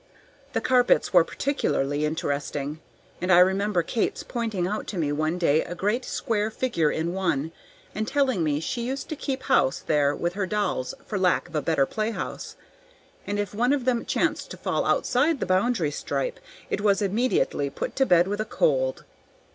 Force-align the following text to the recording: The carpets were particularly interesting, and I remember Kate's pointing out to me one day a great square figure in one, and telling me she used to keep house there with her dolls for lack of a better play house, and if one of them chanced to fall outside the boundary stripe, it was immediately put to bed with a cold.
The 0.53 0.61
carpets 0.61 1.13
were 1.13 1.23
particularly 1.23 2.05
interesting, 2.05 2.79
and 3.21 3.31
I 3.31 3.37
remember 3.37 3.83
Kate's 3.83 4.23
pointing 4.23 4.65
out 4.65 4.87
to 4.87 4.97
me 4.97 5.11
one 5.11 5.37
day 5.37 5.63
a 5.63 5.75
great 5.75 6.05
square 6.05 6.49
figure 6.49 6.89
in 6.89 7.13
one, 7.13 7.51
and 7.93 8.07
telling 8.07 8.43
me 8.43 8.59
she 8.59 8.81
used 8.81 9.09
to 9.09 9.15
keep 9.15 9.43
house 9.43 9.77
there 9.77 10.15
with 10.15 10.33
her 10.33 10.47
dolls 10.47 10.95
for 11.05 11.19
lack 11.19 11.49
of 11.49 11.55
a 11.55 11.61
better 11.61 11.85
play 11.85 12.09
house, 12.09 12.55
and 13.27 13.37
if 13.37 13.53
one 13.53 13.73
of 13.73 13.85
them 13.85 14.03
chanced 14.03 14.49
to 14.49 14.57
fall 14.57 14.85
outside 14.87 15.39
the 15.39 15.45
boundary 15.45 15.91
stripe, 15.91 16.39
it 16.71 16.81
was 16.81 17.03
immediately 17.03 17.69
put 17.69 17.95
to 17.97 18.05
bed 18.07 18.27
with 18.27 18.41
a 18.41 18.43
cold. 18.43 19.03